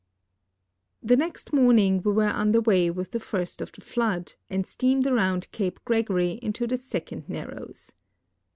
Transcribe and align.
The 1.03 1.15
next 1.15 1.53
morning 1.53 1.99
Ave 1.99 2.09
were 2.09 2.23
under 2.23 2.57
Avay 2.57 2.89
Avith 2.89 3.11
the 3.11 3.19
first 3.19 3.61
of 3.61 3.71
the 3.71 3.81
flood, 3.81 4.33
and 4.49 4.65
steamed 4.65 5.05
around 5.05 5.51
Cape 5.51 5.79
Gregory 5.85 6.39
into 6.41 6.65
the 6.65 6.77
second 6.77 7.29
nar 7.29 7.45
roAVS. 7.45 7.91